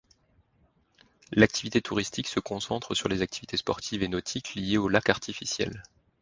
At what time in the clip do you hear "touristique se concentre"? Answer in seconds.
1.79-2.95